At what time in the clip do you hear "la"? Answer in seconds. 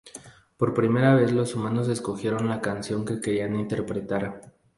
2.49-2.59